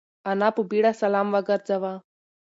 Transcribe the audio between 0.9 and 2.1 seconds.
سلام وگرځاوه.